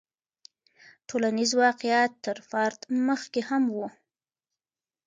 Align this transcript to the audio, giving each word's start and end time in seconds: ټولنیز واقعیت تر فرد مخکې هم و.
ټولنیز 1.07 1.51
واقعیت 1.63 2.11
تر 2.25 2.37
فرد 2.49 2.79
مخکې 3.07 3.41
هم 3.49 3.63
و. 3.75 3.77